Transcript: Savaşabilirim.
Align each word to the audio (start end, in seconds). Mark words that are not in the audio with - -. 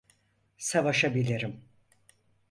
Savaşabilirim. 0.57 1.61